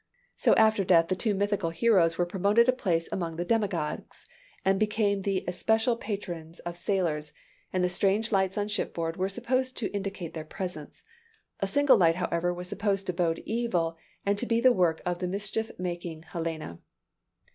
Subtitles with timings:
[0.35, 4.25] So after death the two mythical heroes were promoted a place among the demi gods,
[4.65, 7.33] and became the especial patrons of sailors:
[7.71, 11.03] and the strange lights on shipboard were supposed to indicate their presence.
[11.59, 13.95] A single light, however, was supposed to bode evil,
[14.25, 16.79] and to be the work of the mischief making Helena.